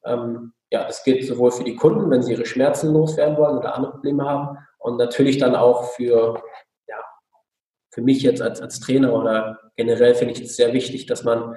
[0.04, 3.76] Ähm, ja, das gilt sowohl für die Kunden, wenn sie ihre Schmerzen loswerden wollen oder
[3.76, 6.42] andere Probleme haben und natürlich dann auch für
[7.92, 11.56] für mich jetzt als, als Trainer oder generell finde ich es sehr wichtig, dass man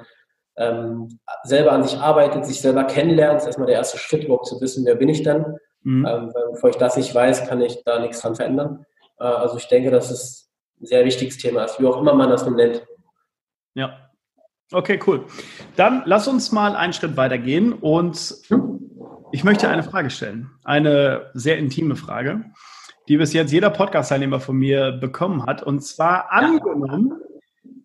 [0.57, 3.35] ähm, selber an sich arbeitet, sich selber kennenlernt.
[3.35, 5.57] Das ist erstmal der erste Schritt, überhaupt zu wissen, wer bin ich dann.
[5.81, 6.05] Mhm.
[6.05, 8.85] Ähm, bevor ich das nicht weiß, kann ich da nichts dran verändern.
[9.19, 12.29] Äh, also ich denke, dass es ein sehr wichtiges Thema ist, wie auch immer man
[12.29, 12.85] das nun nennt.
[13.73, 14.11] Ja.
[14.71, 15.25] Okay, cool.
[15.75, 18.35] Dann lass uns mal einen Schritt weitergehen und
[19.31, 20.49] ich möchte eine Frage stellen.
[20.63, 22.45] Eine sehr intime Frage
[23.07, 25.63] die bis jetzt jeder Podcast-Teilnehmer von mir bekommen hat.
[25.63, 27.13] Und zwar angenommen,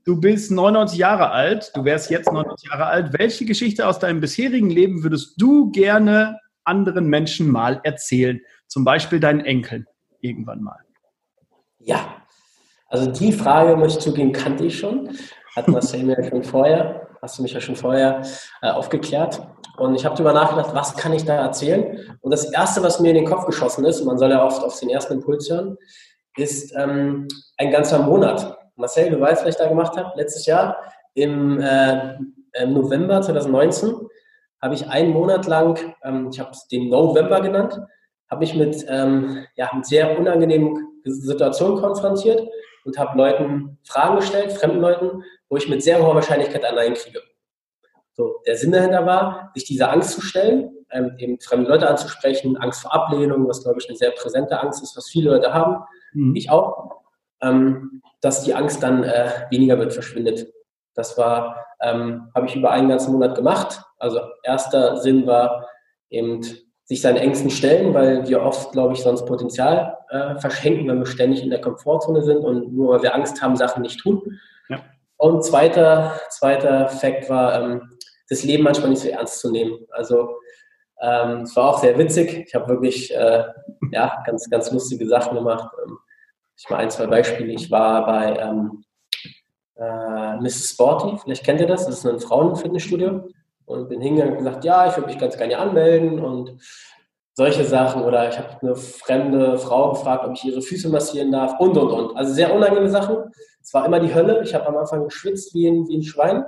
[0.04, 3.18] du bist 99 Jahre alt, du wärst jetzt 99 Jahre alt.
[3.18, 8.40] Welche Geschichte aus deinem bisherigen Leben würdest du gerne anderen Menschen mal erzählen?
[8.66, 9.86] Zum Beispiel deinen Enkeln
[10.20, 10.78] irgendwann mal.
[11.78, 12.16] Ja,
[12.88, 15.10] also die Frage, muss ich zugeben, kannte ich schon.
[15.56, 18.22] Hat Marcel mir schon vorher, hast du mich ja schon vorher
[18.62, 19.42] äh, aufgeklärt.
[19.78, 22.16] Und ich habe darüber nachgedacht, was kann ich da erzählen?
[22.20, 24.62] Und das Erste, was mir in den Kopf geschossen ist, und man soll ja oft
[24.62, 25.76] auf den ersten Impuls hören,
[26.36, 28.56] ist ähm, ein ganzer Monat.
[28.76, 30.12] Marcel, du weißt, was ich da gemacht habe?
[30.16, 30.76] Letztes Jahr
[31.14, 32.14] im, äh,
[32.62, 33.94] im November 2019
[34.62, 37.80] habe ich einen Monat lang, ähm, ich habe es den November genannt,
[38.30, 42.46] habe mich mit, ähm, ja, mit sehr unangenehmen Situationen konfrontiert
[42.84, 46.94] und habe Leuten Fragen gestellt, fremden Leuten, wo ich mit sehr hoher Wahrscheinlichkeit ein Nein
[46.94, 47.20] kriege.
[48.12, 52.56] So, der Sinn dahinter war, sich dieser Angst zu stellen, ähm, eben fremde Leute anzusprechen,
[52.56, 55.84] Angst vor Ablehnung, was glaube ich eine sehr präsente Angst ist, was viele Leute haben,
[56.12, 56.34] mhm.
[56.36, 57.02] ich auch,
[57.40, 60.52] ähm, dass die Angst dann äh, weniger wird, verschwindet.
[60.94, 63.82] Das war, ähm, habe ich über einen ganzen Monat gemacht.
[63.98, 65.68] Also erster Sinn war
[66.10, 66.42] eben
[66.90, 71.06] sich seinen Ängsten stellen, weil wir oft, glaube ich, sonst Potenzial äh, verschenken, wenn wir
[71.06, 74.40] ständig in der Komfortzone sind und nur weil wir Angst haben, Sachen nicht tun.
[74.68, 74.82] Ja.
[75.16, 77.96] Und zweiter, zweiter Fakt war, ähm,
[78.28, 79.78] das Leben manchmal nicht so ernst zu nehmen.
[79.90, 80.34] Also
[81.00, 82.44] ähm, es war auch sehr witzig.
[82.48, 83.44] Ich habe wirklich äh,
[83.92, 85.72] ja, ganz, ganz lustige Sachen gemacht.
[85.86, 85.96] Ähm,
[86.56, 87.52] ich mal ein, zwei Beispiele.
[87.52, 88.82] Ich war bei ähm,
[89.76, 90.70] äh, Mrs.
[90.70, 93.28] Sporty, vielleicht kennt ihr das, das ist ein Frauenfitnessstudio
[93.70, 96.60] und bin hingegangen und gesagt, ja, ich würde mich ganz gerne anmelden und
[97.34, 98.02] solche Sachen.
[98.02, 101.90] Oder ich habe eine fremde Frau gefragt, ob ich ihre Füße massieren darf und, und,
[101.90, 102.16] und.
[102.16, 103.16] Also sehr unangenehme Sachen.
[103.62, 104.42] Es war immer die Hölle.
[104.42, 106.44] Ich habe am Anfang geschwitzt wie ein, wie ein Schwein.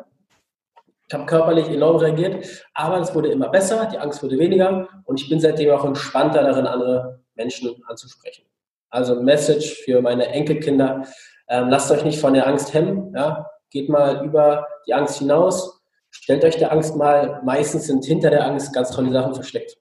[1.09, 5.21] Ich habe körperlich enorm reagiert, aber es wurde immer besser, die Angst wurde weniger und
[5.21, 8.47] ich bin seitdem auch entspannter darin, andere Menschen anzusprechen.
[8.89, 11.03] Also Message für meine Enkelkinder,
[11.49, 13.47] ähm, lasst euch nicht von der Angst hemmen, ja?
[13.69, 15.82] geht mal über die Angst hinaus,
[16.13, 19.77] Stellt euch der Angst mal, meistens sind hinter der Angst ganz tolle Sachen versteckt.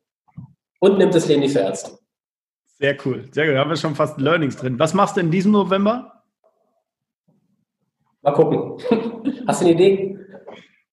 [0.80, 2.00] Und nimmt das Leben nicht so ernst.
[2.80, 3.56] Sehr cool, sehr gut.
[3.56, 4.80] Da haben wir schon fast Learnings drin.
[4.80, 6.24] Was machst du in diesem November?
[8.24, 8.78] Mal gucken.
[9.48, 10.18] Hast du eine Idee?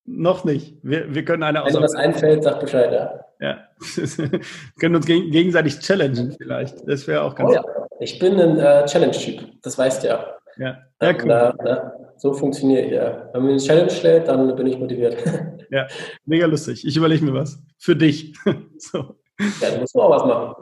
[0.04, 0.76] Noch nicht.
[0.82, 3.24] Wir, wir können eine Wenn dir was einfällt, sag Bescheid, ja.
[3.40, 3.58] Ja.
[3.78, 4.40] wir
[4.80, 6.86] können uns gegenseitig challengen vielleicht.
[6.88, 7.62] Das wäre auch ganz oh, ja.
[8.00, 10.26] Ich bin ein äh, Challenge-Typ, das weißt du ja.
[10.56, 11.28] Ja, ja cool.
[11.28, 13.30] Da, da, so funktioniert ja.
[13.32, 15.16] Wenn man eine Challenge stellt, dann bin ich motiviert.
[15.70, 15.86] Ja,
[16.24, 16.86] mega lustig.
[16.86, 17.62] Ich überlege mir was.
[17.76, 18.34] Für dich.
[18.78, 19.16] So.
[19.60, 20.54] Ja, du musst auch was machen.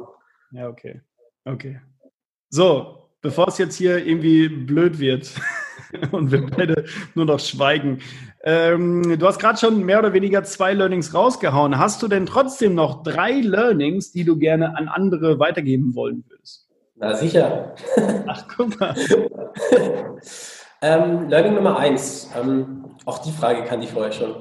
[0.51, 1.01] Ja, okay.
[1.45, 1.81] Okay.
[2.51, 5.33] So, bevor es jetzt hier irgendwie blöd wird
[6.11, 8.01] und wir beide nur noch schweigen.
[8.43, 11.79] Ähm, du hast gerade schon mehr oder weniger zwei Learnings rausgehauen.
[11.79, 16.69] Hast du denn trotzdem noch drei Learnings, die du gerne an andere weitergeben wollen würdest?
[16.97, 17.75] Na sicher.
[18.27, 18.97] Ach, guck mal.
[20.83, 22.31] Ähm, Learning Nummer eins.
[22.39, 24.35] Ähm, auch die Frage kannte ich vorher schon.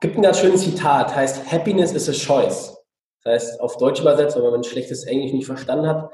[0.00, 2.76] Gibt ein ganz schönes Zitat, heißt Happiness is a choice.
[3.24, 6.10] Das heißt, auf Deutsch übersetzt, wenn man ein schlechtes Englisch nicht verstanden hat,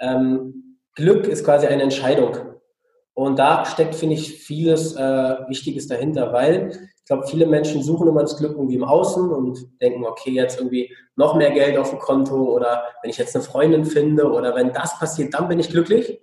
[0.00, 2.36] ähm, Glück ist quasi eine Entscheidung.
[3.14, 8.06] Und da steckt, finde ich, vieles äh, Wichtiges dahinter, weil ich glaube, viele Menschen suchen
[8.06, 11.90] immer das Glück irgendwie im Außen und denken, okay, jetzt irgendwie noch mehr Geld auf
[11.90, 15.58] dem Konto oder wenn ich jetzt eine Freundin finde oder wenn das passiert, dann bin
[15.58, 16.20] ich glücklich.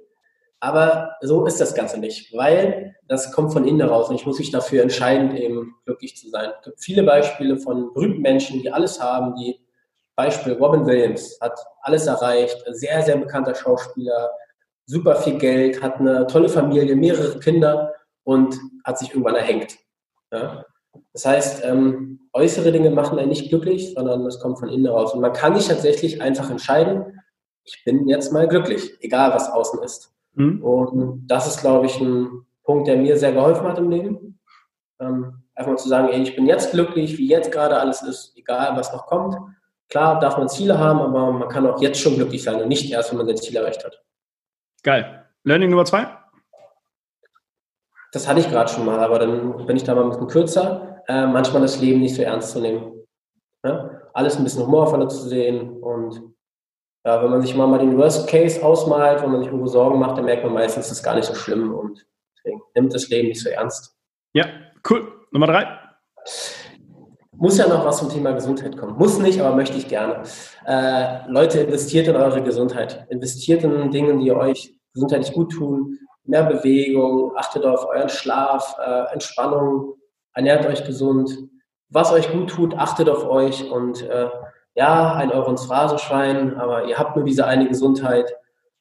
[0.60, 4.40] Aber so ist das Ganze nicht, weil das kommt von innen heraus und ich muss
[4.40, 6.52] mich dafür entscheiden, eben glücklich zu sein.
[6.60, 9.60] Es gibt viele Beispiele von berühmten Menschen, die alles haben, die
[10.16, 14.32] Beispiel Robin Williams hat alles erreicht, sehr, sehr bekannter Schauspieler,
[14.86, 19.78] super viel Geld, hat eine tolle Familie, mehrere Kinder und hat sich irgendwann erhängt.
[20.32, 20.66] Ja?
[21.14, 25.14] Das heißt, ähm, äußere Dinge machen einen nicht glücklich, sondern das kommt von innen raus.
[25.14, 27.22] Und man kann sich tatsächlich einfach entscheiden,
[27.64, 30.15] ich bin jetzt mal glücklich, egal was außen ist.
[30.36, 30.64] Mhm.
[30.64, 34.40] Und das ist, glaube ich, ein Punkt, der mir sehr geholfen hat im Leben.
[35.00, 38.34] Ähm, einfach mal zu sagen, ey, ich bin jetzt glücklich, wie jetzt gerade alles ist,
[38.38, 39.36] egal was noch kommt.
[39.90, 42.92] Klar darf man Ziele haben, aber man kann auch jetzt schon glücklich sein und nicht
[42.92, 44.02] erst, wenn man sein Ziel erreicht hat.
[44.84, 45.26] Geil.
[45.44, 46.08] Learning Nummer zwei?
[48.12, 51.04] Das hatte ich gerade schon mal, aber dann bin ich da mal ein bisschen kürzer.
[51.08, 53.06] Äh, manchmal das Leben nicht so ernst zu nehmen.
[53.64, 53.92] Ja?
[54.14, 56.35] Alles ein bisschen humorvoller zu sehen und
[57.06, 60.00] ja, wenn man sich mal, mal den Worst Case ausmalt, wenn man sich irgendwo Sorgen
[60.00, 63.08] macht, dann merkt man meistens, das ist gar nicht so schlimm und deswegen nimmt das
[63.10, 63.96] Leben nicht so ernst.
[64.34, 64.48] Ja,
[64.90, 65.12] cool.
[65.32, 65.68] Nummer drei.
[67.34, 68.98] Muss ja noch was zum Thema Gesundheit kommen.
[68.98, 70.24] Muss nicht, aber möchte ich gerne.
[70.66, 73.06] Äh, Leute, investiert in eure Gesundheit.
[73.10, 76.00] Investiert in Dingen, die euch gesundheitlich gut tun.
[76.24, 79.96] Mehr Bewegung, achtet auf euren Schlaf, äh, Entspannung,
[80.34, 81.38] ernährt euch gesund.
[81.90, 84.28] Was euch gut tut, achtet auf euch und äh,
[84.76, 88.32] ja, ein Euro ins Phrasenschwein, aber ihr habt nur diese eine Gesundheit.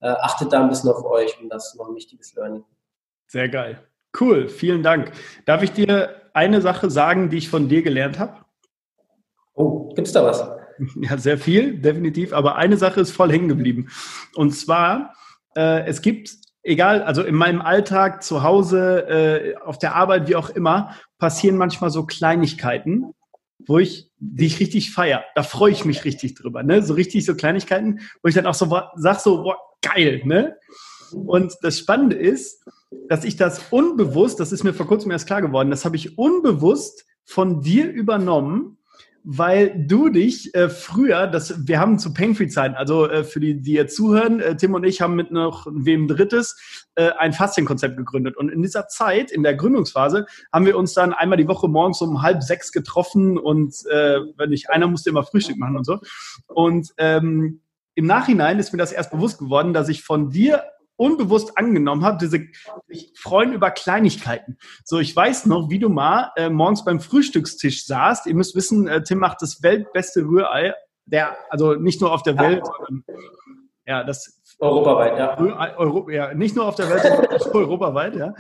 [0.00, 2.64] Äh, achtet da ein bisschen auf euch und das ist noch ein wichtiges Learning.
[3.26, 3.80] Sehr geil.
[4.20, 5.12] Cool, vielen Dank.
[5.46, 8.44] Darf ich dir eine Sache sagen, die ich von dir gelernt habe?
[9.54, 10.44] Oh, gibt es da was?
[10.96, 12.32] Ja, sehr viel, definitiv.
[12.32, 13.90] Aber eine Sache ist voll hängen geblieben.
[14.34, 15.14] Und zwar,
[15.56, 16.30] äh, es gibt,
[16.64, 21.56] egal, also in meinem Alltag, zu Hause, äh, auf der Arbeit, wie auch immer, passieren
[21.56, 23.14] manchmal so Kleinigkeiten,
[23.64, 25.24] wo ich, die ich richtig feier.
[25.34, 26.82] Da freue ich mich richtig drüber, ne?
[26.82, 30.56] So richtig so Kleinigkeiten, wo ich dann auch so sag so, boah, geil, ne?
[31.12, 32.64] Und das Spannende ist,
[33.08, 36.18] dass ich das unbewusst, das ist mir vor kurzem erst klar geworden, das habe ich
[36.18, 38.78] unbewusst von dir übernommen
[39.24, 43.72] weil du dich äh, früher, das, wir haben zu Painfree-Zeiten, also äh, für die, die
[43.72, 46.56] jetzt zuhören, äh, Tim und ich haben mit noch wem Drittes
[46.94, 48.36] äh, ein Faszienkonzept gegründet.
[48.36, 52.02] Und in dieser Zeit, in der Gründungsphase, haben wir uns dann einmal die Woche morgens
[52.02, 56.00] um halb sechs getroffen und äh, wenn nicht, einer musste immer Frühstück machen und so.
[56.46, 57.62] Und ähm,
[57.94, 60.64] im Nachhinein ist mir das erst bewusst geworden, dass ich von dir
[60.96, 62.46] unbewusst angenommen habe, diese
[62.88, 64.58] sich freuen über Kleinigkeiten.
[64.84, 68.26] So, ich weiß noch, wie du mal äh, morgens beim Frühstückstisch saßt.
[68.26, 70.74] Ihr müsst wissen, äh, Tim macht das weltbeste Rührei,
[71.06, 73.04] der also nicht nur auf der Welt, sondern
[73.86, 75.34] ja, das europaweit, ja.
[75.34, 78.34] Rührei, Euro, ja, nicht nur auf der Welt, sondern europaweit, ja.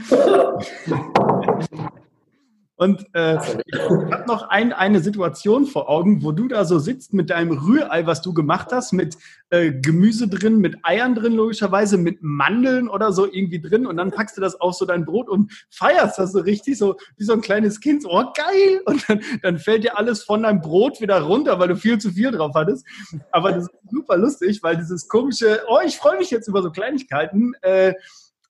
[2.76, 7.12] Und äh, ich habe noch ein, eine Situation vor Augen, wo du da so sitzt
[7.12, 9.16] mit deinem Rührei, was du gemacht hast, mit
[9.50, 13.86] äh, Gemüse drin, mit Eiern drin, logischerweise, mit Mandeln oder so irgendwie drin.
[13.86, 16.96] Und dann packst du das auf so dein Brot und feierst das so richtig, so
[17.16, 18.02] wie so ein kleines Kind.
[18.02, 18.80] So, oh, geil!
[18.86, 22.10] Und dann, dann fällt dir alles von deinem Brot wieder runter, weil du viel zu
[22.10, 22.84] viel drauf hattest.
[23.30, 26.72] Aber das ist super lustig, weil dieses komische, oh, ich freue mich jetzt über so
[26.72, 27.54] Kleinigkeiten.
[27.62, 27.94] Äh,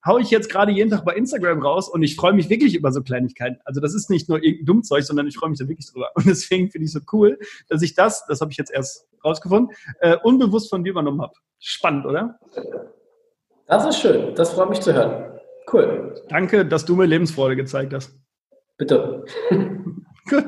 [0.05, 2.91] haue ich jetzt gerade jeden Tag bei Instagram raus und ich freue mich wirklich über
[2.91, 3.59] so Kleinigkeiten.
[3.65, 6.11] Also das ist nicht nur irgendein Dummzeug, sondern ich freue mich da wirklich drüber.
[6.15, 7.39] Und deswegen finde ich so cool,
[7.69, 11.33] dass ich das, das habe ich jetzt erst rausgefunden, äh, unbewusst von dir übernommen habe.
[11.59, 12.39] Spannend, oder?
[13.67, 14.35] Das ist schön.
[14.35, 15.39] Das freut mich zu hören.
[15.71, 16.13] Cool.
[16.29, 18.13] Danke, dass du mir Lebensfreude gezeigt hast.
[18.77, 19.25] Bitte.
[20.27, 20.45] Gut.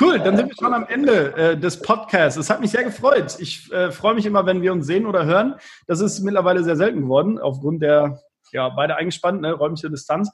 [0.00, 2.38] Cool, dann sind wir schon am Ende äh, des Podcasts.
[2.38, 3.36] Es hat mich sehr gefreut.
[3.38, 5.56] Ich äh, freue mich immer, wenn wir uns sehen oder hören.
[5.86, 10.30] Das ist mittlerweile sehr selten geworden, aufgrund der ja, beide eingespannt, ne, räumliche Distanz.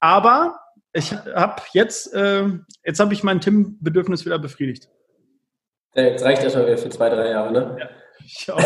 [0.00, 0.58] Aber
[0.92, 2.48] ich habe jetzt, äh,
[2.84, 4.88] jetzt habe ich mein Tim-Bedürfnis wieder befriedigt.
[5.94, 7.76] Jetzt reicht erstmal wieder für zwei, drei Jahre, ne?
[7.78, 7.88] Ja.
[8.24, 8.62] Ich auch.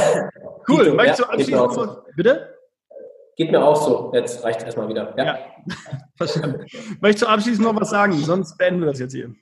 [0.69, 0.93] Cool.
[0.93, 2.03] Möchtest du abschließend so.
[2.15, 2.55] Bitte?
[3.37, 4.11] Geht mir auch so.
[4.15, 5.15] Jetzt reicht erstmal wieder.
[5.17, 5.25] Ja.
[5.25, 5.39] ja.
[6.17, 6.67] Verstanden.
[7.01, 8.12] Möchtest du abschließend noch was sagen?
[8.15, 9.35] Sonst beenden wir das jetzt hier.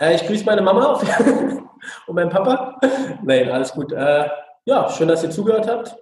[0.00, 0.94] Äh, ich grüße meine Mama
[2.06, 2.78] und meinen Papa.
[3.22, 3.92] Nein, alles gut.
[3.92, 4.28] Äh,
[4.64, 5.96] ja, schön, dass ihr zugehört habt.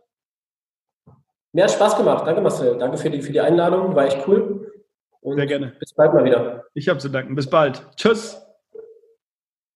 [1.53, 2.27] Mir hat Spaß gemacht.
[2.27, 2.79] Danke, Marcel.
[2.79, 3.95] Danke für die, für die Einladung.
[3.95, 4.73] War echt cool.
[5.21, 5.73] Und Sehr gerne.
[5.79, 6.65] Bis bald mal wieder.
[6.75, 7.35] Ich habe zu danken.
[7.35, 7.85] Bis bald.
[7.97, 8.41] Tschüss.